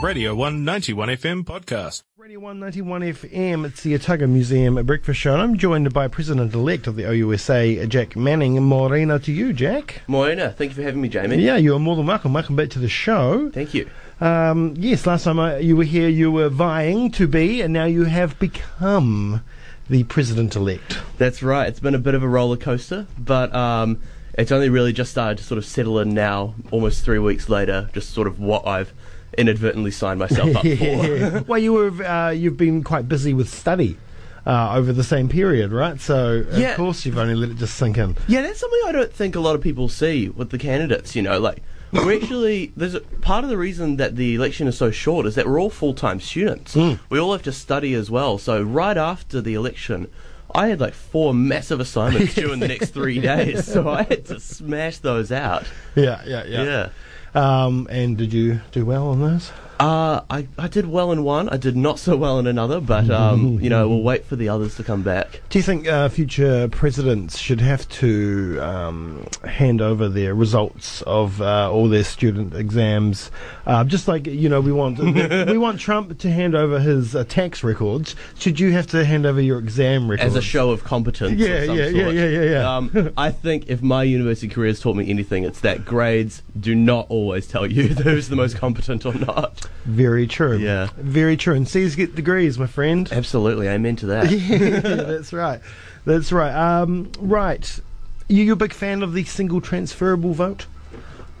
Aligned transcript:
Radio 0.00 0.32
191 0.32 1.08
FM 1.08 1.44
podcast. 1.44 2.04
Radio 2.16 2.38
191 2.38 3.00
FM, 3.02 3.66
it's 3.66 3.82
the 3.82 3.96
Otago 3.96 4.28
Museum 4.28 4.74
Breakfast 4.86 5.18
Show, 5.18 5.32
and 5.32 5.42
I'm 5.42 5.58
joined 5.58 5.92
by 5.92 6.06
President 6.06 6.54
elect 6.54 6.86
of 6.86 6.94
the 6.94 7.02
OUSA, 7.02 7.88
Jack 7.88 8.14
Manning. 8.14 8.62
Morena 8.62 9.18
to 9.18 9.32
you, 9.32 9.52
Jack. 9.52 10.02
Morena, 10.06 10.50
thank 10.52 10.70
you 10.70 10.76
for 10.76 10.82
having 10.82 11.00
me, 11.00 11.08
Jamie. 11.08 11.42
Yeah, 11.42 11.56
you 11.56 11.74
are 11.74 11.80
more 11.80 11.96
than 11.96 12.06
welcome. 12.06 12.32
Welcome 12.32 12.54
back 12.54 12.70
to 12.70 12.78
the 12.78 12.88
show. 12.88 13.50
Thank 13.50 13.74
you. 13.74 13.90
Um, 14.20 14.74
yes, 14.78 15.04
last 15.04 15.24
time 15.24 15.40
I, 15.40 15.58
you 15.58 15.76
were 15.76 15.84
here, 15.84 16.08
you 16.08 16.30
were 16.30 16.48
vying 16.48 17.10
to 17.12 17.26
be, 17.26 17.60
and 17.60 17.72
now 17.72 17.86
you 17.86 18.04
have 18.04 18.38
become 18.38 19.42
the 19.90 20.04
President 20.04 20.54
elect. 20.54 20.98
That's 21.18 21.42
right. 21.42 21.66
It's 21.68 21.80
been 21.80 21.96
a 21.96 21.98
bit 21.98 22.14
of 22.14 22.22
a 22.22 22.28
roller 22.28 22.56
coaster, 22.56 23.08
but 23.18 23.52
um, 23.52 24.00
it's 24.34 24.52
only 24.52 24.68
really 24.68 24.92
just 24.92 25.10
started 25.10 25.38
to 25.38 25.44
sort 25.44 25.58
of 25.58 25.64
settle 25.64 25.98
in 25.98 26.14
now, 26.14 26.54
almost 26.70 27.04
three 27.04 27.18
weeks 27.18 27.48
later, 27.48 27.90
just 27.92 28.10
sort 28.10 28.28
of 28.28 28.38
what 28.38 28.64
I've 28.64 28.92
inadvertently 29.36 29.90
signed 29.90 30.18
myself 30.18 30.56
up 30.56 30.62
for. 30.78 31.44
well, 31.48 31.58
you 31.58 31.72
were 31.72 31.90
uh, 32.04 32.30
you've 32.30 32.56
been 32.56 32.82
quite 32.82 33.08
busy 33.08 33.34
with 33.34 33.48
study. 33.48 33.96
Uh, 34.46 34.76
over 34.76 34.94
the 34.94 35.04
same 35.04 35.28
period, 35.28 35.72
right? 35.72 36.00
So 36.00 36.42
Yeah. 36.52 36.70
of 36.70 36.76
course 36.78 37.04
you've 37.04 37.18
only 37.18 37.34
let 37.34 37.50
it 37.50 37.58
just 37.58 37.74
sink 37.74 37.98
in. 37.98 38.16
yeah, 38.28 38.40
that's 38.40 38.58
something 38.60 38.80
I 38.86 38.92
don't 38.92 39.12
think 39.12 39.36
a 39.36 39.40
lot 39.40 39.54
of 39.54 39.60
people 39.60 39.90
see 39.90 40.30
with 40.30 40.48
the 40.48 40.56
candidates, 40.56 41.14
you 41.14 41.20
know, 41.20 41.38
like 41.38 41.62
we're 41.92 42.14
actually 42.22 42.72
there's 42.74 42.94
a, 42.94 43.00
part 43.00 43.44
of 43.44 43.50
the 43.50 43.58
reason 43.58 43.96
that 43.98 44.16
the 44.16 44.34
election 44.36 44.66
is 44.66 44.78
so 44.78 44.90
short 44.90 45.26
is 45.26 45.34
that 45.34 45.46
we're 45.46 45.60
all 45.60 45.68
full-time 45.68 46.18
students. 46.18 46.74
We 47.10 47.18
all 47.18 47.32
have 47.32 47.42
to 47.42 47.52
study 47.52 47.92
as 47.92 48.10
well. 48.10 48.38
So 48.38 48.62
right 48.62 48.96
after 48.96 49.42
the 49.42 49.52
election, 49.52 50.08
I 50.54 50.68
had 50.68 50.80
like 50.80 50.94
four 50.94 51.34
massive 51.34 51.78
assignments 51.80 52.34
due 52.34 52.50
in 52.50 52.60
the 52.60 52.68
next 52.68 52.94
3 52.94 53.18
days. 53.32 53.66
So 53.70 53.86
I 53.90 54.04
had 54.04 54.24
to 54.26 54.40
smash 54.40 54.96
those 54.98 55.30
out. 55.30 55.64
Yeah, 55.94 56.22
yeah, 56.24 56.44
yeah. 56.46 56.62
Yeah. 56.62 56.88
Um, 57.38 57.86
and 57.88 58.16
did 58.16 58.32
you 58.32 58.62
do 58.72 58.84
well 58.84 59.10
on 59.10 59.20
those? 59.20 59.52
Uh, 59.80 60.22
I, 60.28 60.48
I 60.58 60.66
did 60.66 60.86
well 60.86 61.12
in 61.12 61.22
one. 61.22 61.48
I 61.48 61.56
did 61.56 61.76
not 61.76 62.00
so 62.00 62.16
well 62.16 62.38
in 62.40 62.46
another, 62.48 62.80
but 62.80 63.08
um, 63.10 63.60
you 63.60 63.70
know, 63.70 63.88
we'll 63.88 64.02
wait 64.02 64.24
for 64.24 64.34
the 64.34 64.48
others 64.48 64.74
to 64.76 64.84
come 64.84 65.02
back. 65.02 65.40
Do 65.50 65.58
you 65.58 65.62
think 65.62 65.86
uh, 65.86 66.08
future 66.08 66.68
presidents 66.68 67.38
should 67.38 67.60
have 67.60 67.88
to 67.90 68.58
um, 68.60 69.26
hand 69.44 69.80
over 69.80 70.08
their 70.08 70.34
results 70.34 71.02
of 71.02 71.40
uh, 71.40 71.70
all 71.70 71.88
their 71.88 72.02
student 72.02 72.54
exams, 72.54 73.30
uh, 73.66 73.84
just 73.84 74.08
like 74.08 74.26
you 74.26 74.48
know 74.48 74.60
we 74.60 74.72
want 74.72 74.98
we 75.48 75.58
want 75.58 75.78
Trump 75.78 76.18
to 76.18 76.30
hand 76.30 76.56
over 76.56 76.80
his 76.80 77.14
uh, 77.14 77.22
tax 77.24 77.62
records? 77.62 78.16
Should 78.38 78.58
you 78.58 78.72
have 78.72 78.88
to 78.88 79.04
hand 79.04 79.26
over 79.26 79.40
your 79.40 79.58
exam 79.58 80.10
records 80.10 80.26
As 80.26 80.36
a 80.36 80.42
show 80.42 80.70
of 80.70 80.82
competence. 80.82 81.38
Yeah, 81.38 81.48
of 81.48 81.66
some 81.66 81.76
yeah, 81.76 81.86
yeah, 81.86 82.08
yeah, 82.08 82.26
yeah, 82.26 82.42
yeah. 82.42 82.76
Um, 82.76 83.12
I 83.16 83.30
think 83.30 83.68
if 83.68 83.80
my 83.80 84.02
university 84.02 84.48
career 84.48 84.68
has 84.68 84.80
taught 84.80 84.96
me 84.96 85.08
anything, 85.08 85.44
it's 85.44 85.60
that 85.60 85.84
grades 85.84 86.42
do 86.58 86.74
not 86.74 87.06
always 87.08 87.46
tell 87.46 87.66
you 87.66 87.88
who's 88.02 88.28
the 88.28 88.36
most 88.36 88.56
competent 88.56 89.06
or 89.06 89.14
not. 89.14 89.67
Very 89.84 90.26
true. 90.26 90.58
Yeah. 90.58 90.88
very 90.96 91.36
true. 91.36 91.54
And 91.54 91.66
C's 91.66 91.96
get 91.96 92.14
degrees, 92.14 92.58
my 92.58 92.66
friend. 92.66 93.08
Absolutely, 93.10 93.68
amen 93.68 93.96
to 93.96 94.06
that. 94.06 94.30
yeah, 94.30 94.80
that's 94.80 95.32
right. 95.32 95.60
That's 96.04 96.30
right. 96.32 96.52
Um, 96.52 97.10
right. 97.18 97.80
You, 98.28 98.44
you're 98.44 98.52
a 98.52 98.56
big 98.56 98.72
fan 98.74 99.02
of 99.02 99.14
the 99.14 99.24
single 99.24 99.60
transferable 99.60 100.34
vote? 100.34 100.66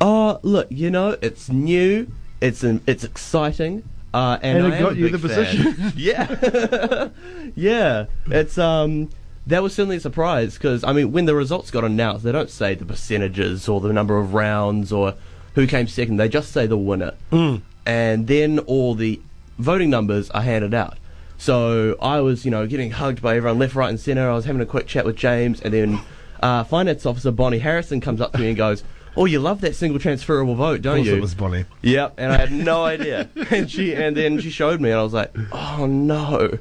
Oh, 0.00 0.38
look, 0.42 0.68
you 0.70 0.90
know, 0.90 1.16
it's 1.20 1.48
new, 1.50 2.10
it's 2.40 2.62
um, 2.64 2.80
it's 2.86 3.02
exciting, 3.04 3.82
uh, 4.14 4.38
and, 4.42 4.58
And 4.64 4.72
it 4.72 4.76
I 4.76 4.80
got 4.80 4.96
you 4.96 5.08
the 5.10 5.18
fan. 5.18 5.28
position. 5.28 5.92
yeah, 5.96 7.08
yeah. 7.56 8.06
It's 8.26 8.56
um, 8.58 9.10
that 9.46 9.62
was 9.62 9.74
certainly 9.74 9.96
a 9.96 10.00
surprise 10.00 10.54
because 10.54 10.84
I 10.84 10.92
mean, 10.92 11.12
when 11.12 11.24
the 11.26 11.34
results 11.34 11.70
got 11.70 11.84
announced, 11.84 12.24
they 12.24 12.32
don't 12.32 12.48
say 12.50 12.74
the 12.74 12.84
percentages 12.84 13.68
or 13.68 13.80
the 13.80 13.92
number 13.92 14.16
of 14.18 14.34
rounds 14.34 14.92
or 14.92 15.14
who 15.54 15.66
came 15.66 15.88
second. 15.88 16.16
They 16.18 16.28
just 16.28 16.52
say 16.52 16.66
the 16.66 16.78
winner, 16.78 17.12
Mm. 17.32 17.62
And 17.88 18.26
then 18.26 18.58
all 18.60 18.94
the 18.94 19.18
voting 19.58 19.88
numbers 19.88 20.30
are 20.30 20.42
handed 20.42 20.74
out. 20.74 20.98
So 21.38 21.96
I 22.02 22.20
was, 22.20 22.44
you 22.44 22.50
know, 22.50 22.66
getting 22.66 22.90
hugged 22.90 23.22
by 23.22 23.36
everyone 23.36 23.58
left, 23.58 23.74
right, 23.74 23.88
and 23.88 23.98
centre. 23.98 24.28
I 24.28 24.34
was 24.34 24.44
having 24.44 24.60
a 24.60 24.66
quick 24.66 24.86
chat 24.86 25.04
with 25.06 25.16
James, 25.16 25.60
and 25.60 25.72
then 25.72 26.00
uh, 26.40 26.64
finance 26.64 27.06
officer 27.06 27.30
Bonnie 27.30 27.58
Harrison 27.58 28.00
comes 28.00 28.20
up 28.20 28.32
to 28.32 28.38
me 28.38 28.48
and 28.48 28.56
goes. 28.56 28.84
Oh, 29.16 29.24
you 29.24 29.40
love 29.40 29.62
that 29.62 29.74
single 29.74 29.98
transferable 29.98 30.54
vote, 30.54 30.80
don't 30.80 31.02
you? 31.02 31.16
it 31.16 31.20
was 31.20 31.34
Bonnie. 31.34 31.64
Yep, 31.82 32.14
and 32.18 32.30
I 32.30 32.36
had 32.36 32.52
no 32.52 32.84
idea. 32.84 33.28
and 33.50 33.68
she 33.68 33.92
and 33.92 34.16
then 34.16 34.38
she 34.38 34.48
showed 34.48 34.80
me, 34.80 34.90
and 34.90 35.00
I 35.00 35.02
was 35.02 35.14
like, 35.14 35.34
oh 35.50 35.86
no. 35.86 36.56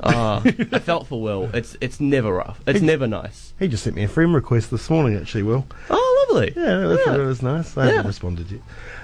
Uh, 0.00 0.40
I 0.44 0.78
felt 0.78 1.06
for 1.08 1.20
Will. 1.20 1.50
It's 1.52 1.76
it's 1.80 1.98
never 2.00 2.32
rough. 2.32 2.60
It's 2.66 2.80
never 2.80 3.06
nice. 3.06 3.52
He 3.58 3.66
just 3.68 3.82
sent 3.82 3.96
me 3.96 4.04
a 4.04 4.08
friend 4.08 4.32
request 4.32 4.70
this 4.70 4.88
morning, 4.88 5.16
actually, 5.18 5.42
Will. 5.42 5.66
Oh, 5.90 6.26
lovely. 6.30 6.52
Yeah, 6.56 6.78
that's, 6.86 7.02
Yeah. 7.06 7.12
that 7.16 7.24
was 7.26 7.42
nice. 7.42 7.76
I 7.76 7.86
Yeah. 7.86 7.90
haven't 7.92 8.06
responded 8.06 8.50
yet. 8.50 8.60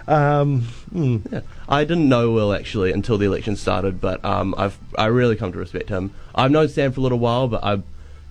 Um, 0.06 0.60
hmm. 0.92 1.16
Yeah. 1.32 1.40
I 1.68 1.84
didn't 1.84 2.08
know 2.08 2.30
Will 2.30 2.52
actually 2.52 2.92
until 2.92 3.18
the 3.18 3.26
election 3.26 3.56
started, 3.56 4.00
but 4.00 4.24
um, 4.24 4.54
I've 4.56 4.78
I 4.96 5.06
really 5.06 5.34
come 5.36 5.50
to 5.52 5.58
respect 5.58 5.88
him. 5.88 6.12
I've 6.34 6.50
known 6.52 6.68
Sam 6.68 6.92
for 6.92 7.00
a 7.00 7.02
little 7.02 7.18
while, 7.18 7.48
but 7.48 7.64
I 7.64 7.82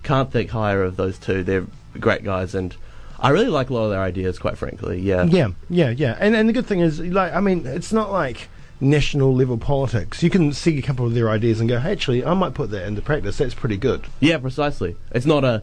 can't 0.02 0.32
think 0.32 0.50
higher 0.50 0.82
of 0.82 0.96
those 0.96 1.18
two. 1.18 1.42
They're 1.44 1.66
great 2.00 2.24
guys, 2.24 2.54
and 2.54 2.74
I 3.20 3.28
really 3.30 3.48
like 3.48 3.68
a 3.70 3.74
lot 3.74 3.84
of 3.84 3.90
their 3.90 4.00
ideas. 4.02 4.38
Quite 4.38 4.56
frankly, 4.56 5.00
yeah. 5.00 5.24
Yeah, 5.24 5.48
yeah, 5.68 5.90
yeah. 5.90 6.16
And 6.18 6.34
and 6.34 6.48
the 6.48 6.52
good 6.54 6.66
thing 6.66 6.80
is, 6.80 6.98
like, 7.00 7.34
I 7.34 7.40
mean, 7.40 7.66
it's 7.66 7.92
not 7.92 8.10
like 8.10 8.48
national 8.80 9.34
level 9.34 9.56
politics. 9.58 10.22
You 10.22 10.30
can 10.30 10.52
see 10.52 10.78
a 10.78 10.82
couple 10.82 11.06
of 11.06 11.14
their 11.14 11.30
ideas 11.30 11.60
and 11.60 11.68
go, 11.68 11.78
hey, 11.78 11.92
actually, 11.92 12.24
I 12.24 12.34
might 12.34 12.54
put 12.54 12.70
that 12.70 12.86
into 12.86 13.02
practice. 13.02 13.38
That's 13.38 13.54
pretty 13.54 13.76
good. 13.76 14.06
Yeah, 14.20 14.38
precisely. 14.38 14.96
It's 15.12 15.26
not 15.26 15.44
a, 15.44 15.62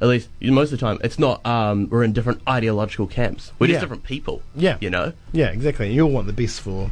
at 0.00 0.08
least 0.08 0.28
most 0.40 0.72
of 0.72 0.78
the 0.78 0.86
time, 0.86 0.98
it's 1.04 1.18
not. 1.18 1.44
Um, 1.46 1.88
we're 1.90 2.04
in 2.04 2.12
different 2.12 2.40
ideological 2.48 3.06
camps. 3.06 3.52
We're 3.58 3.66
Yeah. 3.66 3.72
just 3.74 3.82
different 3.82 4.04
people. 4.04 4.42
Yeah. 4.54 4.76
you 4.80 4.90
know. 4.90 5.12
Yeah, 5.32 5.48
exactly. 5.50 5.92
You 5.92 6.02
all 6.04 6.10
want 6.10 6.26
the 6.26 6.32
best 6.32 6.60
for 6.60 6.90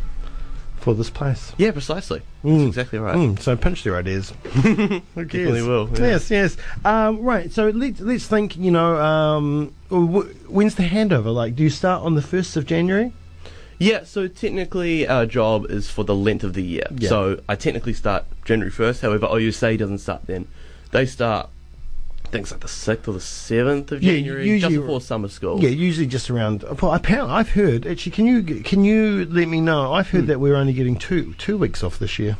for 0.77 0.95
this 0.95 1.11
place. 1.11 1.53
Yeah, 1.59 1.71
precisely. 1.71 2.23
Mm. 2.43 2.57
That's 2.59 2.69
exactly 2.71 2.99
right. 2.99 3.15
Mm, 3.15 3.39
so 3.39 3.57
pinch 3.57 3.85
their 3.85 3.95
ideas. 3.97 4.33
Definitely 4.53 5.63
will, 5.63 5.89
yeah. 5.95 5.99
Yes, 6.07 6.29
yes. 6.29 6.57
Um, 6.85 7.21
right. 7.21 7.53
So 7.53 7.69
let's 7.69 8.01
let's 8.01 8.27
think. 8.27 8.57
You 8.57 8.73
know, 8.73 8.97
um, 9.01 9.73
when's 9.91 10.75
the 10.75 10.83
handover? 10.83 11.33
Like, 11.33 11.55
do 11.55 11.63
you 11.63 11.71
start 11.71 12.03
on 12.03 12.17
the 12.17 12.23
first 12.23 12.57
of 12.57 12.67
January? 12.67 13.13
Yeah, 13.83 14.05
so 14.05 14.29
technically 14.29 15.07
our 15.09 15.27
job 15.27 15.67
is 15.71 15.91
for 15.91 16.05
the 16.05 16.15
length 16.15 16.45
of 16.45 16.55
the 16.55 16.63
year. 16.63 16.87
Yeah. 16.97 17.09
So 17.09 17.41
I 17.49 17.57
technically 17.57 17.93
start 17.95 18.25
January 18.45 18.71
first. 18.71 19.03
However, 19.03 19.27
OUSA 19.27 19.77
doesn't 19.79 19.99
start 19.99 20.23
then. 20.27 20.47
They 20.93 21.07
start. 21.07 21.49
I 22.25 22.29
think 22.29 22.43
it's 22.45 22.53
like 22.53 22.61
the 22.61 22.69
sixth 22.69 23.09
or 23.09 23.13
the 23.13 23.21
seventh 23.21 23.93
of 23.93 24.03
Yeah, 24.03 24.13
January, 24.15 24.49
usually- 24.49 24.75
just 24.77 24.83
before 24.83 25.01
summer 25.03 25.29
school. 25.29 25.61
Yeah, 25.63 25.69
usually 25.69 26.07
just 26.07 26.31
around. 26.31 26.65
Well, 26.81 26.95
apparently, 26.95 27.35
I've 27.35 27.51
heard. 27.51 27.87
Actually, 27.87 28.13
can 28.13 28.27
you 28.27 28.43
can 28.63 28.85
you 28.85 29.27
let 29.31 29.49
me 29.49 29.61
know? 29.61 29.93
I've 29.93 30.09
Hmm. 30.11 30.17
heard 30.19 30.27
that 30.29 30.41
we're 30.41 30.55
only 30.57 30.73
getting 30.73 30.97
two 30.97 31.35
two 31.37 31.59
weeks 31.59 31.83
off 31.83 31.99
this 31.99 32.19
year 32.19 32.39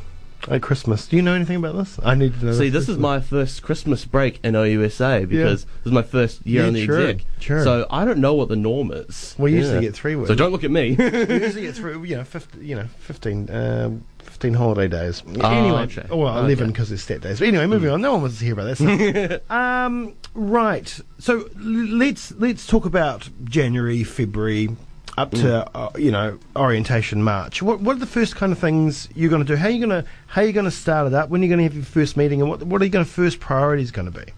at 0.49 0.61
Christmas. 0.61 1.07
Do 1.07 1.15
you 1.15 1.21
know 1.21 1.33
anything 1.33 1.57
about 1.57 1.75
this? 1.75 1.99
I 2.03 2.15
need 2.15 2.39
to 2.39 2.45
know. 2.45 2.53
See, 2.53 2.69
this 2.69 2.89
is 2.89 2.97
my 2.97 3.19
first 3.19 3.61
Christmas 3.63 4.05
break 4.05 4.39
in 4.43 4.53
OUSA 4.55 5.27
because 5.29 5.63
this 5.65 5.85
is 5.85 5.91
my 5.91 6.01
first 6.01 6.45
year 6.45 6.61
Yeah, 6.63 6.67
on 6.67 6.73
the 6.73 6.85
sure, 6.85 7.07
exec. 7.07 7.25
sure. 7.39 7.63
So 7.63 7.87
I 7.89 8.05
don't 8.05 8.19
know 8.19 8.33
what 8.33 8.49
the 8.49 8.55
norm 8.55 8.91
is. 8.91 9.35
We 9.37 9.53
usually 9.53 9.81
get 9.81 9.93
three 9.95 10.15
weeks. 10.15 10.27
So 10.27 10.35
don't 10.35 10.51
look 10.51 10.63
at 10.63 10.71
me. 10.71 10.95
We 10.99 11.05
usually 11.05 11.61
get 11.67 11.75
through. 11.75 12.03
You 12.03 12.17
know, 12.17 12.23
50, 12.23 12.65
you 12.65 12.75
know, 12.75 12.85
fifteen. 12.99 13.49
Um, 13.49 14.03
15 14.19 14.53
holiday 14.55 14.87
days. 14.87 15.21
Oh, 15.41 15.49
anyway, 15.49 15.81
okay. 15.83 16.07
well, 16.09 16.39
11 16.39 16.69
because 16.69 16.91
it's 16.91 17.03
stat 17.03 17.21
days. 17.21 17.39
But 17.39 17.49
anyway, 17.49 17.67
moving 17.67 17.89
on. 17.91 18.01
No 18.01 18.13
one 18.13 18.21
wants 18.23 18.39
to 18.39 18.45
hear 18.45 18.53
about 18.53 18.75
that 18.77 19.41
stuff. 19.47 19.51
um, 19.51 20.15
right. 20.33 20.99
So 21.19 21.41
l- 21.41 21.47
let's 21.55 22.31
let's 22.33 22.65
talk 22.65 22.85
about 22.85 23.29
January, 23.43 24.03
February, 24.03 24.75
up 25.17 25.31
to 25.31 25.77
uh, 25.77 25.91
you 25.97 26.11
know 26.11 26.39
orientation 26.55 27.23
March. 27.23 27.61
What 27.61 27.81
what 27.81 27.95
are 27.95 27.99
the 27.99 28.05
first 28.05 28.35
kind 28.35 28.51
of 28.51 28.59
things 28.59 29.09
you're 29.15 29.29
going 29.29 29.45
to 29.45 29.47
do? 29.47 29.55
How 29.55 29.67
are 29.67 29.71
you 29.71 29.85
going 29.85 30.03
to 30.03 30.09
how 30.27 30.41
are 30.41 30.45
you 30.45 30.53
going 30.53 30.65
to 30.65 30.71
start 30.71 31.07
it 31.07 31.13
up? 31.13 31.29
When 31.29 31.41
are 31.41 31.43
you 31.43 31.49
going 31.49 31.59
to 31.59 31.63
have 31.63 31.75
your 31.75 31.83
first 31.83 32.17
meeting? 32.17 32.41
And 32.41 32.49
what 32.49 32.63
what 32.63 32.81
are 32.81 32.85
you 32.85 32.91
going 32.91 33.05
to 33.05 33.11
first 33.11 33.39
priorities 33.39 33.91
going 33.91 34.11
to 34.11 34.25
be? 34.25 34.31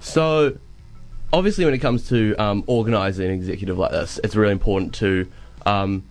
So, 0.00 0.58
obviously, 1.32 1.64
when 1.64 1.74
it 1.74 1.78
comes 1.78 2.08
to 2.08 2.34
um, 2.36 2.64
organising 2.66 3.26
an 3.26 3.32
executive 3.32 3.78
like 3.78 3.92
this, 3.92 4.18
it's 4.24 4.34
really 4.34 4.52
important 4.52 4.94
to 4.94 5.30
um, 5.64 6.02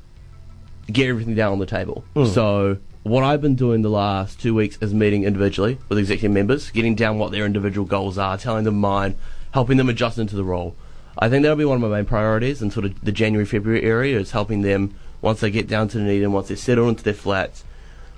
get 0.88 1.07
everything 1.10 1.36
down 1.36 1.52
on 1.52 1.60
the 1.60 1.66
table. 1.66 2.06
So, 2.25 2.78
what 3.04 3.24
I've 3.24 3.42
been 3.42 3.56
doing 3.56 3.81
the 3.81 3.90
last 3.90 4.40
two 4.40 4.56
weeks 4.56 4.78
is 4.81 4.94
meeting 4.94 5.24
individually 5.24 5.78
with 5.90 5.98
executive 5.98 6.31
members, 6.31 6.72
getting 6.72 6.96
down 6.96 7.18
what 7.19 7.31
their 7.31 7.46
individual 7.46 7.86
goals 7.86 8.18
are, 8.18 8.38
telling 8.38 8.64
them 8.64 8.80
mine, 8.80 9.18
helping 9.54 9.78
them 9.78 9.90
adjust 9.90 10.18
into 10.18 10.36
the 10.36 10.44
role. 10.44 10.75
I 11.18 11.30
think 11.30 11.44
that'll 11.44 11.58
be 11.58 11.66
one 11.66 11.75
of 11.75 11.90
my 11.90 11.96
main 11.98 12.06
priorities 12.06 12.62
in 12.62 12.72
sort 12.72 12.86
of 12.86 13.00
the 13.04 13.12
January 13.12 13.46
February 13.46 13.84
area 13.84 14.19
is 14.19 14.31
helping 14.31 14.62
them 14.62 14.96
once 15.22 15.40
they 15.42 15.52
get 15.52 15.68
down 15.68 15.88
to 15.90 15.98
Dunedin 15.98 16.24
and 16.24 16.34
once 16.34 16.48
they're 16.48 16.58
settled 16.58 16.90
into 16.90 17.04
their 17.04 17.13
flats. 17.13 17.63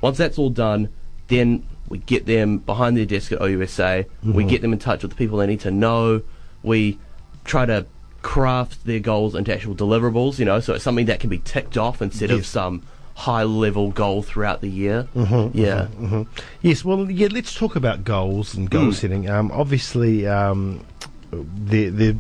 Once 0.02 0.18
that's 0.18 0.38
all 0.38 0.50
done, 0.50 0.90
then 1.28 1.66
we 1.90 1.98
get 2.00 2.26
them 2.26 2.60
behind 2.60 2.96
their 2.98 3.06
desk 3.06 3.32
at 3.32 3.40
OUSA. 3.40 4.06
We 4.24 4.32
mm-hmm. 4.32 4.48
get 4.50 4.62
them 4.62 4.74
in 4.74 4.80
touch 4.80 5.02
with 5.02 5.12
the 5.12 5.18
people 5.18 5.38
they 5.38 5.48
need 5.48 5.62
to 5.62 5.72
know. 5.72 6.22
We 6.62 7.00
try 7.44 7.66
to 7.66 7.86
craft 8.22 8.86
their 8.86 9.00
goals 9.00 9.36
into 9.36 9.54
actual 9.54 9.76
deliverables, 9.76 10.40
you 10.40 10.46
know, 10.46 10.60
so 10.60 10.74
it's 10.74 10.84
something 10.84 11.08
that 11.08 11.20
can 11.20 11.30
be 11.30 11.40
ticked 11.40 11.78
off 11.78 12.02
instead 12.02 12.32
of 12.32 12.46
some 12.46 12.82
high 13.16 13.44
level 13.44 13.92
goal 13.92 14.24
throughout 14.24 14.62
the 14.62 14.70
year. 14.70 15.08
Mm-hmm, 15.16 15.58
mm-hmm, 15.60 16.16
yeah. 16.16 16.24
Yes, 16.62 16.84
well, 16.84 17.10
yeah. 17.12 17.28
Let's 17.32 17.54
talk 17.54 17.76
about 17.76 18.04
goals 18.04 18.56
and 18.56 18.70
goal 18.70 18.88
mm. 18.88 18.94
setting. 18.94 19.30
Um, 19.30 19.52
obviously, 19.52 20.26
um, 20.26 20.86
the 21.32 21.90
the 21.90 22.18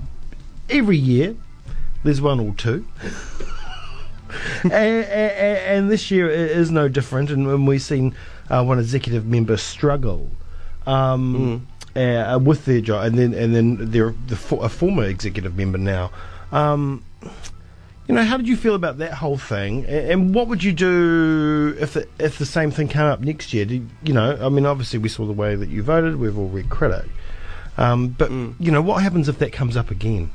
every 0.73 0.97
year 0.97 1.35
there's 2.03 2.21
one 2.21 2.39
or 2.39 2.53
two. 2.55 2.85
and, 4.63 4.73
and, 4.73 5.91
this 5.91 6.11
year 6.11 6.29
is 6.29 6.71
no 6.71 6.87
different, 6.87 7.29
and 7.29 7.67
we've 7.67 7.81
seen 7.81 8.15
uh, 8.49 8.63
one 8.63 8.79
executive 8.79 9.25
member 9.25 9.57
struggle. 9.57 10.29
Um, 10.85 11.65
mm. 11.95 12.35
uh, 12.35 12.39
with 12.39 12.65
their 12.65 12.81
job, 12.81 13.05
and 13.05 13.17
then 13.17 13.33
and 13.33 13.55
then 13.55 13.91
they're 13.91 14.13
the 14.27 14.35
a 14.57 14.67
former 14.67 15.05
executive 15.05 15.55
member 15.55 15.77
now. 15.77 16.11
Um, 16.51 17.05
you 18.05 18.13
know, 18.15 18.23
how 18.25 18.35
did 18.35 18.49
you 18.49 18.57
feel 18.57 18.75
about 18.75 18.97
that 18.97 19.13
whole 19.13 19.37
thing? 19.37 19.85
And 19.85 20.35
what 20.35 20.49
would 20.49 20.61
you 20.61 20.73
do 20.73 21.73
if 21.79 21.93
the, 21.93 22.05
if 22.19 22.37
the 22.37 22.45
same 22.45 22.69
thing 22.69 22.89
came 22.89 23.03
up 23.03 23.21
next 23.21 23.53
year? 23.53 23.63
Did, 23.63 23.89
you 24.03 24.13
know, 24.13 24.37
I 24.41 24.49
mean, 24.49 24.65
obviously 24.65 24.99
we 24.99 25.07
saw 25.07 25.25
the 25.25 25.31
way 25.31 25.55
that 25.55 25.69
you 25.69 25.83
voted. 25.83 26.17
We've 26.17 26.37
all 26.37 26.49
read 26.49 26.69
Critic, 26.69 27.09
um, 27.77 28.09
but 28.09 28.29
mm. 28.29 28.55
you 28.59 28.71
know, 28.71 28.81
what 28.81 29.01
happens 29.01 29.29
if 29.29 29.39
that 29.39 29.53
comes 29.53 29.77
up 29.77 29.89
again 29.89 30.31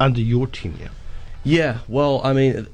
under 0.00 0.20
your 0.20 0.46
tenure? 0.46 0.90
Yeah, 1.44 1.78
well, 1.88 2.20
I 2.24 2.32
mean, 2.32 2.66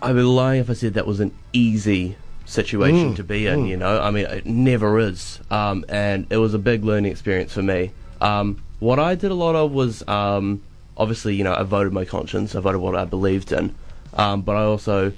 I'd 0.00 0.14
be 0.14 0.22
lying 0.22 0.60
if 0.60 0.70
I 0.70 0.74
said 0.74 0.94
that 0.94 1.06
was 1.06 1.20
an 1.20 1.34
easy 1.52 2.16
situation 2.44 3.12
mm. 3.12 3.16
to 3.16 3.24
be 3.24 3.46
in. 3.46 3.64
Mm. 3.64 3.68
You 3.68 3.76
know, 3.76 4.00
I 4.00 4.10
mean, 4.10 4.26
it 4.26 4.46
never 4.46 4.98
is, 4.98 5.40
um, 5.50 5.84
and 5.88 6.26
it 6.30 6.36
was 6.36 6.54
a 6.54 6.58
big 6.58 6.84
learning 6.84 7.10
experience 7.10 7.52
for 7.52 7.62
me. 7.62 7.92
Um, 8.20 8.62
what 8.78 8.98
I 8.98 9.14
did 9.14 9.30
a 9.30 9.34
lot 9.34 9.54
of 9.54 9.72
was 9.72 10.06
um, 10.08 10.62
obviously, 10.96 11.34
you 11.34 11.44
know, 11.44 11.54
I 11.54 11.62
voted 11.62 11.92
my 11.92 12.04
conscience. 12.04 12.54
I 12.54 12.60
voted 12.60 12.80
what 12.80 12.94
I 12.94 13.04
believed 13.04 13.52
in. 13.52 13.74
Um, 14.14 14.42
but 14.42 14.56
I 14.56 14.62
also 14.62 15.12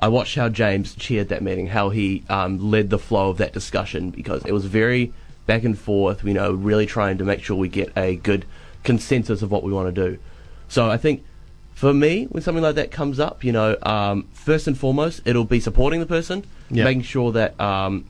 I 0.00 0.08
watched 0.08 0.36
how 0.36 0.48
James 0.48 0.94
chaired 0.94 1.28
that 1.28 1.42
meeting, 1.42 1.68
how 1.68 1.90
he 1.90 2.24
um, 2.28 2.70
led 2.70 2.90
the 2.90 2.98
flow 2.98 3.30
of 3.30 3.38
that 3.38 3.52
discussion 3.52 4.10
because 4.10 4.44
it 4.44 4.52
was 4.52 4.66
very 4.66 5.12
back 5.46 5.64
and 5.64 5.78
forth. 5.78 6.24
You 6.24 6.34
know, 6.34 6.52
really 6.52 6.86
trying 6.86 7.18
to 7.18 7.24
make 7.24 7.42
sure 7.42 7.56
we 7.56 7.68
get 7.68 7.92
a 7.96 8.16
good 8.16 8.44
consensus 8.82 9.42
of 9.42 9.50
what 9.50 9.62
we 9.62 9.72
want 9.72 9.94
to 9.94 10.10
do. 10.10 10.18
So 10.68 10.90
I 10.90 10.96
think 10.96 11.24
for 11.74 11.92
me, 11.92 12.24
when 12.26 12.42
something 12.42 12.62
like 12.62 12.76
that 12.76 12.90
comes 12.90 13.18
up, 13.20 13.44
you 13.44 13.52
know, 13.52 13.76
um, 13.82 14.28
first 14.32 14.66
and 14.66 14.78
foremost, 14.78 15.22
it'll 15.24 15.44
be 15.44 15.60
supporting 15.60 16.00
the 16.00 16.06
person, 16.06 16.44
yep. 16.70 16.84
making 16.84 17.02
sure 17.02 17.32
that 17.32 17.58
um, 17.60 18.06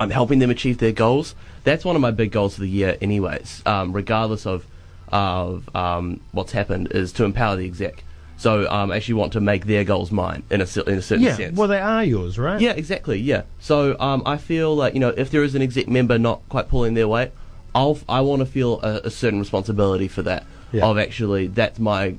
I'm 0.00 0.10
helping 0.10 0.38
them 0.38 0.50
achieve 0.50 0.78
their 0.78 0.92
goals. 0.92 1.34
That's 1.64 1.84
one 1.84 1.96
of 1.96 2.02
my 2.02 2.10
big 2.10 2.30
goals 2.30 2.54
for 2.54 2.60
the 2.60 2.68
year, 2.68 2.96
anyways. 3.00 3.62
Um, 3.66 3.92
regardless 3.92 4.46
of 4.46 4.66
of 5.08 5.74
um, 5.76 6.20
what's 6.32 6.52
happened 6.52 6.88
is 6.90 7.12
to 7.12 7.24
empower 7.24 7.56
the 7.56 7.66
exec. 7.66 8.02
So 8.36 8.68
um, 8.68 8.90
I 8.90 8.96
actually 8.96 9.14
want 9.14 9.32
to 9.34 9.40
make 9.40 9.66
their 9.66 9.84
goals 9.84 10.10
mine 10.10 10.42
in 10.50 10.60
a, 10.60 10.64
in 10.64 10.98
a 10.98 11.02
certain 11.02 11.24
yeah, 11.24 11.36
sense. 11.36 11.56
well, 11.56 11.68
they 11.68 11.80
are 11.80 12.02
yours, 12.02 12.36
right? 12.36 12.60
Yeah, 12.60 12.72
exactly. 12.72 13.20
Yeah. 13.20 13.42
So 13.60 13.98
um, 14.00 14.22
I 14.26 14.38
feel 14.38 14.74
like 14.74 14.94
you 14.94 15.00
know 15.00 15.10
if 15.10 15.30
there 15.30 15.44
is 15.44 15.54
an 15.54 15.62
exec 15.62 15.88
member 15.88 16.18
not 16.18 16.46
quite 16.48 16.68
pulling 16.68 16.94
their 16.94 17.08
weight, 17.08 17.30
I'll 17.74 17.98
I 18.08 18.20
want 18.22 18.40
to 18.40 18.46
feel 18.46 18.80
a, 18.82 19.02
a, 19.04 19.10
certain 19.10 19.38
responsibility 19.38 20.08
for 20.08 20.22
that. 20.22 20.44
Yeah. 20.74 20.86
Of 20.86 20.98
actually, 20.98 21.46
that's 21.46 21.78
my 21.78 22.16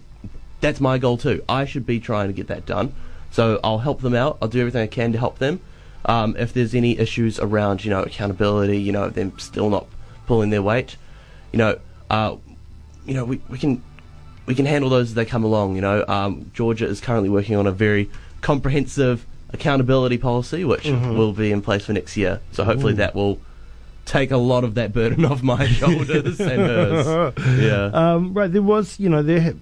that's 0.62 0.80
my 0.80 0.98
goal 0.98 1.18
too. 1.18 1.44
I 1.50 1.66
should 1.66 1.86
be 1.86 2.00
trying 2.00 2.28
to 2.28 2.34
get 2.34 2.48
that 2.48 2.66
done. 2.66 2.94
So 3.32 3.60
I'll 3.64 3.80
help 3.80 4.02
them 4.02 4.16
out. 4.16 4.38
I'll 4.42 4.48
do 4.48 4.62
everything 4.62 4.82
I 4.82 4.88
can 4.88 5.12
to 5.12 5.18
help 5.18 5.40
them. 5.40 5.60
Um, 6.06 6.38
if 6.38 6.54
there's 6.54 6.74
any 6.74 6.98
issues 6.98 7.38
around, 7.38 7.84
you 7.84 7.90
know, 7.90 8.04
accountability, 8.04 8.80
you 8.80 8.92
know, 8.92 9.10
them 9.10 9.38
still 9.38 9.70
not 9.70 9.88
pulling 10.26 10.52
their 10.52 10.62
weight, 10.62 10.96
you 11.52 11.58
know, 11.58 11.80
uh, 12.10 12.38
you 13.06 13.14
know, 13.14 13.26
we, 13.26 13.42
we 13.50 13.58
can 13.58 13.84
we 14.46 14.56
can 14.56 14.66
handle 14.66 14.90
those 14.90 15.10
as 15.10 15.14
they 15.16 15.26
come 15.26 15.44
along. 15.44 15.76
You 15.76 15.82
know, 15.82 16.06
um, 16.08 16.50
Georgia 16.54 16.86
is 16.88 17.02
currently 17.02 17.30
working 17.30 17.56
on 17.56 17.68
a 17.68 17.72
very 17.72 18.10
comprehensive 18.42 19.26
accountability 19.52 20.18
policy, 20.18 20.64
which 20.64 20.84
mm-hmm. 20.84 21.18
will 21.18 21.34
be 21.34 21.52
in 21.52 21.62
place 21.62 21.86
for 21.86 21.94
next 21.94 22.16
year. 22.16 22.40
So 22.52 22.64
hopefully 22.64 22.94
Ooh. 22.94 22.98
that 22.98 23.16
will 23.16 23.40
take 24.06 24.32
a 24.32 24.38
lot 24.38 24.64
of 24.64 24.76
that 24.76 24.94
burden 24.94 25.26
off 25.26 25.44
my 25.44 25.68
shoulders 25.80 26.40
and 26.40 26.62
hers. 26.62 27.34
Yeah. 27.60 27.86
Um, 27.94 28.34
right. 28.34 28.52
There 28.52 28.62
was, 28.62 29.00
you 29.00 29.10
know, 29.10 29.24
there 29.24 29.56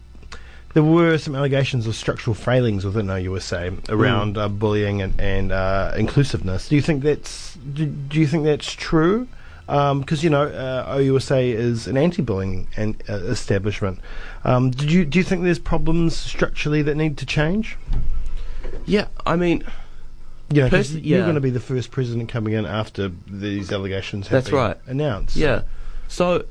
there 0.73 0.83
were 0.83 1.17
some 1.17 1.35
allegations 1.35 1.85
of 1.85 1.95
structural 1.95 2.33
failings 2.33 2.83
within 2.83 3.07
OUSA 3.07 3.89
around 3.89 4.35
mm. 4.35 4.41
uh, 4.41 4.49
bullying 4.49 5.01
and, 5.01 5.19
and 5.19 5.51
uh, 5.51 5.93
inclusiveness. 5.95 6.67
Do 6.67 6.75
you 6.75 6.81
think 6.81 7.03
that's 7.03 7.55
do, 7.55 7.85
do 7.85 8.19
you 8.19 8.27
think 8.27 8.43
that's 8.43 8.71
true? 8.73 9.27
because 9.65 10.19
um, 10.19 10.23
you 10.23 10.29
know 10.29 10.43
uh, 10.43 10.97
OUSA 10.97 11.53
is 11.53 11.87
an 11.87 11.95
anti-bullying 11.95 12.67
an, 12.75 12.97
uh, 13.07 13.13
establishment. 13.13 13.99
Um, 14.43 14.71
did 14.71 14.91
you 14.91 15.05
do 15.05 15.19
you 15.19 15.23
think 15.23 15.43
there's 15.43 15.59
problems 15.59 16.17
structurally 16.17 16.81
that 16.81 16.95
need 16.95 17.17
to 17.19 17.25
change? 17.25 17.77
Yeah, 18.85 19.07
I 19.25 19.35
mean, 19.35 19.63
you 20.51 20.61
know, 20.61 20.69
pers- 20.69 20.93
yeah. 20.93 21.17
you're 21.17 21.25
going 21.25 21.35
to 21.35 21.41
be 21.41 21.49
the 21.49 21.59
first 21.59 21.91
president 21.91 22.29
coming 22.29 22.53
in 22.53 22.65
after 22.65 23.11
these 23.27 23.71
allegations 23.71 24.27
have 24.27 24.43
That's 24.43 24.49
been 24.49 24.59
right. 24.59 24.77
announced. 24.87 25.35
Yeah, 25.35 25.63
so 26.07 26.45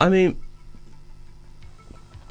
I 0.00 0.08
mean, 0.08 0.40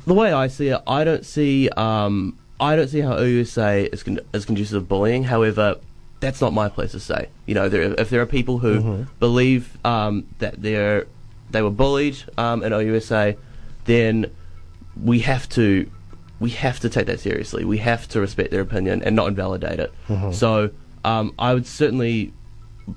the 0.05 0.13
way 0.13 0.33
I 0.33 0.47
see 0.47 0.69
it, 0.69 0.81
I 0.87 1.03
don't 1.03 1.25
see 1.25 1.69
um, 1.69 2.37
I 2.59 2.75
don't 2.75 2.87
see 2.87 3.01
how 3.01 3.15
OUSA 3.15 3.93
is 3.93 4.03
con- 4.03 4.19
is 4.33 4.45
conducive 4.45 4.81
to 4.81 4.85
bullying. 4.85 5.23
However, 5.23 5.77
that's 6.19 6.41
not 6.41 6.53
my 6.53 6.69
place 6.69 6.91
to 6.91 6.99
say. 6.99 7.29
You 7.45 7.55
know, 7.55 7.69
there, 7.69 7.81
if 7.99 8.09
there 8.09 8.21
are 8.21 8.25
people 8.25 8.57
who 8.59 8.79
mm-hmm. 8.79 9.03
believe 9.19 9.77
um, 9.85 10.27
that 10.39 10.61
they're 10.61 11.07
they 11.51 11.61
were 11.61 11.71
bullied 11.71 12.17
um, 12.37 12.63
in 12.63 12.73
OUSA, 12.73 13.37
then 13.85 14.31
we 15.01 15.19
have 15.19 15.47
to 15.49 15.89
we 16.39 16.49
have 16.51 16.79
to 16.79 16.89
take 16.89 17.07
that 17.07 17.19
seriously. 17.19 17.65
We 17.65 17.77
have 17.79 18.07
to 18.09 18.19
respect 18.19 18.51
their 18.51 18.61
opinion 18.61 19.03
and 19.03 19.15
not 19.15 19.27
invalidate 19.27 19.79
it. 19.79 19.93
Mm-hmm. 20.07 20.31
So 20.31 20.71
um, 21.07 21.33
I 21.39 21.53
would 21.53 21.65
certainly 21.65 22.33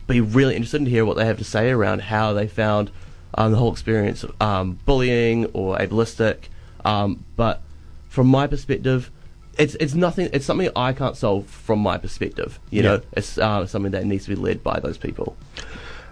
be 0.09 0.21
really 0.21 0.57
interested 0.57 0.85
to 0.85 0.91
hear 0.91 1.05
what 1.05 1.17
they 1.17 1.27
have 1.27 1.39
to 1.39 1.45
say 1.45 1.71
around 1.71 2.03
how 2.03 2.33
they 2.33 2.49
found 2.49 2.91
um, 3.35 3.53
the 3.53 3.57
whole 3.57 3.71
experience 3.71 4.25
um, 4.41 4.81
bullying 4.85 5.47
or 5.53 5.79
ableistic. 5.79 6.49
Um, 6.85 7.25
but 7.37 7.62
from 8.09 8.27
my 8.27 8.49
perspective, 8.49 9.12
it's 9.59 9.77
it's 9.77 9.95
nothing. 9.95 10.29
It's 10.33 10.45
something 10.45 10.71
I 10.75 10.93
can't 10.93 11.17
solve 11.17 11.47
from 11.47 11.79
my 11.79 11.99
perspective. 11.99 12.59
You 12.71 12.83
yeah. 12.83 12.89
know, 12.89 13.03
it's 13.12 13.39
uh, 13.39 13.65
something 13.67 13.93
that 13.93 14.05
needs 14.05 14.25
to 14.25 14.31
be 14.31 14.37
led 14.37 14.65
by 14.65 14.81
those 14.81 14.99
people. 14.99 15.37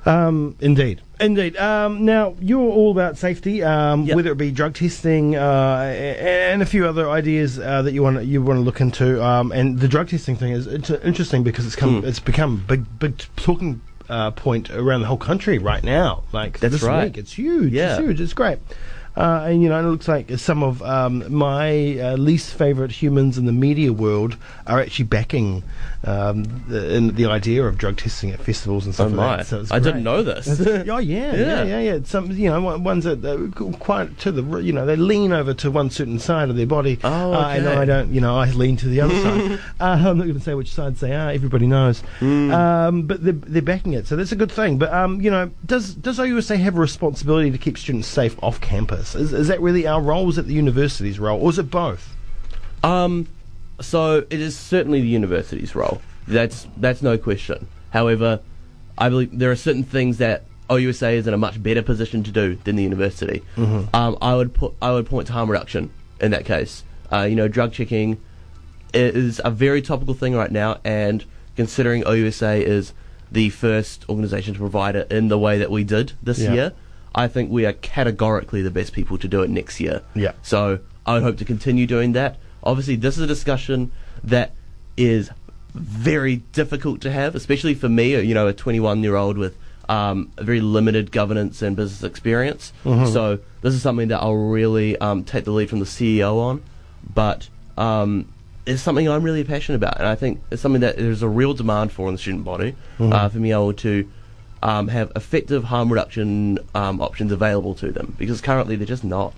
Um, 0.06 0.56
indeed, 0.60 1.02
indeed. 1.20 1.56
Um, 1.56 2.04
now 2.04 2.36
you're 2.40 2.60
all 2.60 2.90
about 2.90 3.18
safety, 3.18 3.62
um, 3.62 4.04
yep. 4.04 4.16
whether 4.16 4.32
it 4.32 4.38
be 4.38 4.50
drug 4.50 4.74
testing 4.74 5.36
uh, 5.36 5.92
and 6.18 6.62
a 6.62 6.66
few 6.66 6.86
other 6.86 7.10
ideas 7.10 7.58
uh, 7.58 7.82
that 7.82 7.92
you 7.92 8.02
want 8.02 8.24
you 8.24 8.42
want 8.42 8.58
to 8.58 8.62
look 8.62 8.80
into. 8.80 9.22
Um, 9.22 9.52
and 9.52 9.78
the 9.78 9.88
drug 9.88 10.08
testing 10.08 10.36
thing 10.36 10.52
is 10.52 10.66
interesting 10.66 11.42
because 11.42 11.66
it's 11.66 11.76
come 11.76 12.02
mm. 12.02 12.06
it's 12.06 12.20
become 12.20 12.64
big 12.66 12.98
big 12.98 13.18
talking 13.36 13.80
uh, 14.08 14.30
point 14.30 14.70
around 14.70 15.00
the 15.00 15.06
whole 15.06 15.16
country 15.18 15.58
right 15.58 15.82
now. 15.82 16.24
Like 16.32 16.60
That's 16.60 16.74
this 16.74 16.82
right. 16.82 17.04
week, 17.04 17.18
it's 17.18 17.32
huge. 17.32 17.72
Yeah. 17.72 17.96
It's 17.96 18.04
huge. 18.04 18.20
It's 18.20 18.32
great. 18.32 18.58
Uh, 19.16 19.46
and 19.48 19.62
you 19.62 19.68
know, 19.68 19.80
it 19.80 19.90
looks 19.90 20.06
like 20.06 20.30
some 20.38 20.62
of 20.62 20.80
um, 20.82 21.32
my 21.32 21.98
uh, 21.98 22.16
least 22.16 22.54
favourite 22.54 22.92
humans 22.92 23.36
in 23.36 23.46
the 23.46 23.52
media 23.52 23.92
world 23.92 24.36
are 24.66 24.80
actually 24.80 25.06
backing 25.06 25.62
um, 26.04 26.44
the, 26.68 27.10
the, 27.12 27.26
idea 27.26 27.64
of 27.64 27.76
drug 27.76 27.96
testing 27.96 28.30
at 28.30 28.40
festivals 28.40 28.86
and 28.86 28.94
stuff 28.94 29.10
oh 29.12 29.16
like 29.16 29.38
that. 29.38 29.66
So 29.66 29.74
I 29.74 29.80
didn't 29.80 30.04
know 30.04 30.22
this. 30.22 30.48
oh 30.66 30.98
yeah, 30.98 30.98
yeah, 30.98 31.34
yeah, 31.34 31.62
yeah, 31.64 31.80
yeah. 31.80 31.98
Some 32.04 32.30
you 32.30 32.48
know 32.48 32.78
ones 32.78 33.04
that 33.04 33.24
uh, 33.24 33.48
quite 33.78 34.18
to 34.20 34.30
the 34.30 34.58
you 34.58 34.72
know 34.72 34.86
they 34.86 34.94
lean 34.94 35.32
over 35.32 35.52
to 35.54 35.70
one 35.70 35.90
certain 35.90 36.18
side 36.18 36.48
of 36.50 36.56
their 36.56 36.66
body. 36.66 36.98
Oh, 37.02 37.32
okay. 37.32 37.42
uh, 37.42 37.48
and 37.48 37.68
I 37.68 37.84
don't. 37.84 38.14
You 38.14 38.20
know, 38.20 38.36
I 38.36 38.50
lean 38.50 38.76
to 38.76 38.88
the 38.88 39.00
other 39.00 39.20
side. 39.22 39.60
Uh, 39.80 40.08
I'm 40.08 40.18
not 40.18 40.24
going 40.24 40.34
to 40.34 40.40
say 40.40 40.54
which 40.54 40.72
sides 40.72 41.00
they 41.00 41.14
are. 41.14 41.30
Everybody 41.30 41.66
knows. 41.66 42.02
Mm. 42.20 42.52
Um, 42.52 43.02
but 43.02 43.24
they're, 43.24 43.32
they're 43.32 43.62
backing 43.62 43.94
it, 43.94 44.06
so 44.06 44.14
that's 44.14 44.32
a 44.32 44.36
good 44.36 44.52
thing. 44.52 44.78
But 44.78 44.92
um, 44.92 45.20
you 45.20 45.30
know, 45.30 45.50
does 45.66 45.94
does 45.94 46.18
OUSA 46.18 46.56
have 46.58 46.76
a 46.76 46.80
responsibility 46.80 47.50
to 47.50 47.58
keep 47.58 47.76
students 47.76 48.06
safe 48.06 48.40
off 48.42 48.60
campus? 48.60 49.07
Is, 49.14 49.32
is 49.32 49.48
that 49.48 49.60
really 49.60 49.86
our 49.86 50.00
role? 50.00 50.28
Is 50.28 50.38
it 50.38 50.46
the 50.46 50.54
university's 50.54 51.18
role, 51.18 51.40
or 51.40 51.50
is 51.50 51.58
it 51.58 51.70
both? 51.70 52.14
Um, 52.82 53.28
so 53.80 54.26
it 54.30 54.40
is 54.40 54.56
certainly 54.56 55.00
the 55.00 55.08
university's 55.08 55.74
role. 55.74 56.00
That's 56.26 56.66
that's 56.76 57.02
no 57.02 57.16
question. 57.18 57.68
However, 57.90 58.40
I 58.96 59.08
believe 59.08 59.38
there 59.38 59.50
are 59.50 59.56
certain 59.56 59.84
things 59.84 60.18
that 60.18 60.44
OUSA 60.68 61.14
is 61.14 61.26
in 61.26 61.34
a 61.34 61.38
much 61.38 61.62
better 61.62 61.82
position 61.82 62.22
to 62.24 62.30
do 62.30 62.56
than 62.64 62.76
the 62.76 62.82
university. 62.82 63.42
Mm-hmm. 63.56 63.94
Um, 63.96 64.18
I 64.20 64.34
would 64.34 64.54
put 64.54 64.74
I 64.82 64.92
would 64.92 65.06
point 65.06 65.26
to 65.28 65.32
harm 65.32 65.50
reduction 65.50 65.90
in 66.20 66.30
that 66.32 66.44
case. 66.44 66.84
Uh, 67.10 67.22
you 67.22 67.36
know, 67.36 67.48
drug 67.48 67.72
checking 67.72 68.20
is 68.92 69.40
a 69.44 69.50
very 69.50 69.80
topical 69.80 70.14
thing 70.14 70.34
right 70.34 70.50
now, 70.50 70.80
and 70.84 71.24
considering 71.56 72.02
OUSA 72.04 72.62
is 72.62 72.92
the 73.30 73.50
first 73.50 74.08
organisation 74.08 74.54
to 74.54 74.60
provide 74.60 74.96
it 74.96 75.10
in 75.12 75.28
the 75.28 75.38
way 75.38 75.58
that 75.58 75.70
we 75.70 75.84
did 75.84 76.12
this 76.22 76.38
yeah. 76.38 76.52
year, 76.52 76.72
I 77.14 77.28
think 77.28 77.50
we 77.50 77.66
are 77.66 77.72
categorically 77.72 78.62
the 78.62 78.70
best 78.70 78.92
people 78.92 79.18
to 79.18 79.28
do 79.28 79.42
it 79.42 79.50
next 79.50 79.80
year. 79.80 80.02
Yeah. 80.14 80.32
So 80.42 80.80
I 81.06 81.14
would 81.14 81.22
hope 81.22 81.38
to 81.38 81.44
continue 81.44 81.86
doing 81.86 82.12
that. 82.12 82.36
Obviously, 82.62 82.96
this 82.96 83.16
is 83.16 83.22
a 83.22 83.26
discussion 83.26 83.90
that 84.24 84.52
is 84.96 85.30
very 85.74 86.36
difficult 86.36 87.00
to 87.02 87.10
have, 87.10 87.34
especially 87.34 87.74
for 87.74 87.88
me, 87.88 88.20
you 88.20 88.34
know, 88.34 88.48
a 88.48 88.52
21 88.52 89.02
year 89.02 89.16
old 89.16 89.38
with 89.38 89.56
um, 89.88 90.30
a 90.36 90.44
very 90.44 90.60
limited 90.60 91.10
governance 91.10 91.62
and 91.62 91.76
business 91.76 92.02
experience. 92.02 92.72
Mm-hmm. 92.84 93.12
So 93.12 93.38
this 93.62 93.74
is 93.74 93.82
something 93.82 94.08
that 94.08 94.20
I'll 94.20 94.34
really 94.34 94.98
um, 94.98 95.24
take 95.24 95.44
the 95.44 95.50
lead 95.50 95.70
from 95.70 95.78
the 95.78 95.86
CEO 95.86 96.38
on, 96.38 96.62
but 97.14 97.48
um, 97.76 98.30
it's 98.66 98.82
something 98.82 99.08
I'm 99.08 99.22
really 99.22 99.44
passionate 99.44 99.76
about, 99.76 99.98
and 99.98 100.06
I 100.06 100.14
think 100.14 100.40
it's 100.50 100.60
something 100.60 100.82
that 100.82 100.96
there's 100.96 101.22
a 101.22 101.28
real 101.28 101.54
demand 101.54 101.92
for 101.92 102.08
in 102.08 102.14
the 102.14 102.18
student 102.18 102.44
body 102.44 102.72
mm-hmm. 102.98 103.12
uh, 103.12 103.28
for 103.28 103.38
me 103.38 103.52
able 103.52 103.72
to. 103.74 104.10
Um, 104.62 104.88
have 104.88 105.12
effective 105.14 105.64
harm 105.64 105.92
reduction 105.92 106.58
um, 106.74 107.00
options 107.00 107.30
available 107.30 107.74
to 107.76 107.92
them 107.92 108.16
because 108.18 108.40
currently 108.40 108.74
they're 108.74 108.86
just 108.86 109.04
not. 109.04 109.34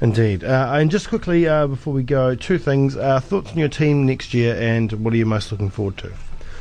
Indeed. 0.00 0.44
Uh, 0.44 0.70
and 0.72 0.90
just 0.90 1.08
quickly 1.08 1.46
uh, 1.46 1.66
before 1.66 1.92
we 1.92 2.02
go, 2.02 2.34
two 2.34 2.58
things. 2.58 2.96
Uh, 2.96 3.20
thoughts 3.20 3.52
on 3.52 3.58
your 3.58 3.68
team 3.68 4.06
next 4.06 4.34
year, 4.34 4.56
and 4.58 4.90
what 4.92 5.12
are 5.14 5.16
you 5.16 5.26
most 5.26 5.52
looking 5.52 5.70
forward 5.70 5.98
to? 5.98 6.12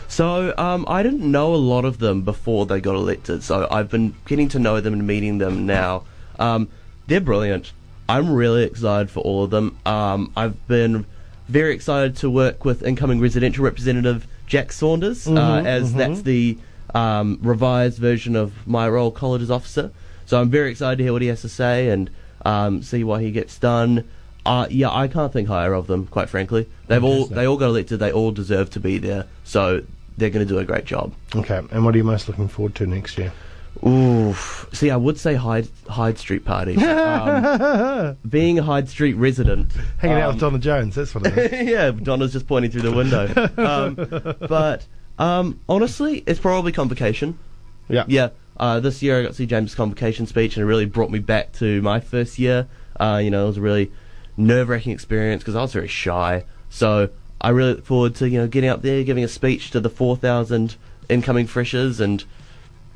So 0.08 0.54
um, 0.58 0.86
I 0.88 1.04
didn't 1.04 1.30
know 1.30 1.54
a 1.54 1.58
lot 1.58 1.86
of 1.86 2.00
them 2.00 2.22
before 2.22 2.66
they 2.66 2.80
got 2.80 2.96
elected. 2.96 3.44
So 3.44 3.68
I've 3.70 3.90
been 3.90 4.16
getting 4.26 4.48
to 4.50 4.60
know 4.60 4.80
them 4.80 4.94
and 4.94 5.06
meeting 5.06 5.38
them 5.38 5.66
now. 5.66 6.04
Um, 6.40 6.70
they're 7.08 7.22
brilliant. 7.22 7.72
I'm 8.10 8.32
really 8.32 8.64
excited 8.64 9.10
for 9.10 9.20
all 9.22 9.44
of 9.44 9.50
them. 9.50 9.78
Um, 9.86 10.32
I've 10.36 10.66
been 10.68 11.06
very 11.50 11.74
excited 11.74 12.16
to 12.18 12.30
work 12.30 12.64
with 12.64 12.84
incoming 12.84 13.20
residential 13.20 13.66
representative 13.66 14.28
Jack 14.46 14.72
Saunders, 14.72 15.28
uh, 15.28 15.64
as 15.66 15.94
that's 15.94 16.22
the 16.22 16.58
um, 16.94 17.40
revised 17.42 18.00
version 18.00 18.36
of 18.36 18.68
my 18.68 18.88
role, 18.88 19.12
college's 19.12 19.52
officer. 19.52 19.92
So 20.26 20.40
I'm 20.42 20.50
very 20.50 20.72
excited 20.72 20.98
to 20.98 21.04
hear 21.04 21.14
what 21.14 21.22
he 21.22 21.30
has 21.30 21.42
to 21.42 21.50
say 21.50 21.90
and 21.90 22.10
um, 22.46 22.82
see 22.84 23.04
what 23.04 23.22
he 23.22 23.32
gets 23.32 23.58
done. 23.58 24.08
Uh, 24.46 24.68
yeah, 24.70 24.90
I 24.90 25.08
can't 25.08 25.32
think 25.34 25.48
higher 25.48 25.74
of 25.74 25.88
them, 25.88 26.08
quite 26.08 26.30
frankly. 26.30 26.70
They've 26.88 27.04
all 27.04 27.26
they 27.26 27.46
all 27.46 27.58
got 27.58 27.68
elected. 27.68 28.00
They 28.00 28.14
all 28.14 28.32
deserve 28.32 28.70
to 28.72 28.80
be 28.80 28.98
there. 28.98 29.26
So 29.44 29.84
they're 30.18 30.30
going 30.30 30.46
to 30.46 30.52
do 30.52 30.60
a 30.60 30.66
great 30.66 30.86
job. 30.86 31.14
Okay. 31.36 31.62
And 31.72 31.86
what 31.86 31.94
are 31.94 31.98
you 31.98 32.04
most 32.04 32.28
looking 32.28 32.48
forward 32.48 32.76
to 32.76 32.88
next 32.88 33.18
year? 33.18 33.34
Oof. 33.86 34.68
See, 34.74 34.90
I 34.90 34.96
would 34.96 35.20
say 35.20 35.36
Hyde 35.36 35.68
Hyde 35.88 36.18
Street 36.18 36.46
party. 36.46 36.78
um, 36.84 38.18
being 38.28 38.58
a 38.58 38.64
Hyde 38.64 38.90
Street 38.90 39.14
resident, 39.14 39.72
Hanging 40.00 40.18
out 40.18 40.30
um, 40.30 40.36
with 40.36 40.42
Donna 40.42 40.60
Jones. 40.60 40.96
That's 40.96 41.14
what 41.14 41.28
it 41.28 41.38
is. 41.38 41.70
yeah, 41.70 41.92
Donna's 41.92 42.34
just 42.34 42.48
pointing 42.48 42.72
through 42.72 42.82
the 42.82 42.92
window. 42.92 43.28
Um, 43.58 43.96
but 44.48 44.86
um, 45.20 45.60
honestly, 45.68 46.24
it's 46.28 46.40
probably 46.40 46.72
convocation. 46.72 47.38
yeah. 47.90 48.06
Yeah, 48.08 48.30
uh, 48.58 48.80
this 48.80 49.02
year 49.02 49.20
I 49.20 49.24
got 49.24 49.30
to 49.30 49.34
see 49.36 49.46
James' 49.46 49.76
convocation 49.76 50.26
speech, 50.28 50.56
and 50.58 50.64
it 50.64 50.68
really 50.68 50.86
brought 50.86 51.12
me 51.12 51.20
back 51.20 51.54
to 51.54 51.82
my 51.82 52.00
first 52.00 52.40
year. 52.40 52.68
Uh, 53.00 53.20
you 53.24 53.30
know, 53.32 53.46
it 53.46 53.48
was 53.48 53.58
a 53.58 53.62
really 53.62 53.92
nerve-wracking 54.36 54.92
experience 54.92 55.42
because 55.44 55.56
I 55.56 55.62
was 55.62 55.74
very 55.74 55.88
shy. 55.88 56.44
So 56.70 57.10
I 57.40 57.50
really 57.50 57.74
look 57.76 57.86
forward 57.86 58.16
to 58.16 58.30
you 58.30 58.40
know 58.40 58.48
getting 58.48 58.70
up 58.70 58.82
there, 58.82 59.04
giving 59.04 59.24
a 59.24 59.28
speech 59.28 59.72
to 59.72 59.80
the 59.80 59.90
four 59.90 60.18
thousand 60.18 60.76
incoming 61.10 61.48
freshers, 61.48 62.00
and 62.00 62.24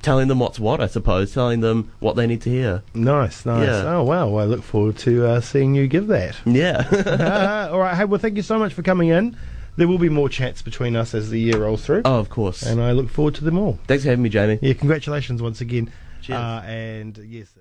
telling 0.01 0.27
them 0.27 0.39
what's 0.39 0.59
what. 0.59 0.81
I 0.81 0.87
suppose 0.87 1.33
telling 1.33 1.59
them 1.61 1.91
what 1.99 2.15
they 2.15 2.25
need 2.27 2.41
to 2.41 2.49
hear. 2.49 2.83
Nice, 2.93 3.45
nice. 3.45 3.67
Yeah. 3.67 3.83
Oh, 3.97 4.03
wow. 4.03 4.27
Well, 4.29 4.43
I 4.43 4.47
look 4.47 4.63
forward 4.63 4.97
to 4.99 5.27
uh, 5.27 5.41
seeing 5.41 5.75
you 5.75 5.87
give 5.87 6.07
that. 6.07 6.35
Yeah. 6.45 6.87
uh, 6.91 7.69
all 7.71 7.79
right. 7.79 7.95
Hey, 7.95 8.05
well, 8.05 8.19
thank 8.19 8.35
you 8.35 8.41
so 8.41 8.57
much 8.57 8.73
for 8.73 8.81
coming 8.81 9.09
in. 9.09 9.37
There 9.77 9.87
will 9.87 9.97
be 9.97 10.09
more 10.09 10.29
chats 10.29 10.61
between 10.61 10.95
us 10.95 11.13
as 11.13 11.29
the 11.29 11.39
year 11.39 11.59
rolls 11.63 11.85
through, 11.85 12.01
oh, 12.05 12.19
of 12.19 12.29
course. 12.29 12.61
and 12.63 12.81
I 12.81 12.91
look 12.91 13.09
forward 13.09 13.35
to 13.35 13.43
them 13.43 13.57
all. 13.57 13.79
Thanks 13.87 14.03
for 14.03 14.09
having 14.09 14.23
me, 14.23 14.29
Jamie. 14.29 14.59
Yeah, 14.61 14.73
congratulations 14.73 15.41
once 15.41 15.61
again. 15.61 15.91
Cheers. 16.21 16.37
Uh, 16.37 16.63
and 16.65 17.17
yes. 17.17 17.53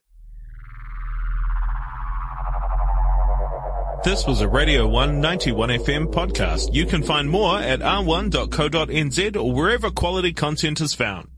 This 4.03 4.27
was 4.27 4.41
a 4.41 4.49
Radio 4.49 4.89
191 4.89 5.69
FM 5.69 6.13
podcast. 6.13 6.75
You 6.75 6.87
can 6.87 7.03
find 7.03 7.31
more 7.31 7.59
at 7.59 7.81
r1.co.nz 7.81 9.37
or 9.37 9.53
wherever 9.53 9.91
quality 9.91 10.33
content 10.33 10.81
is 10.81 10.95
found. 10.95 11.30